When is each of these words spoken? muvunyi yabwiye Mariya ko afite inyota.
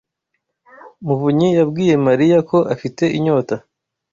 muvunyi 1.05 1.47
yabwiye 1.57 1.95
Mariya 2.07 2.37
ko 2.49 2.57
afite 2.73 3.03
inyota. 3.17 3.55